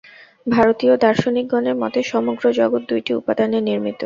ভারতীয় 0.47 0.93
দার্শনিকগণের 0.97 1.75
মতে 1.81 1.99
সমগ্র 2.03 2.43
জগৎ 2.59 2.81
দুইটি 2.89 3.11
উপাদানে 3.19 3.57
নির্মিত। 3.61 3.97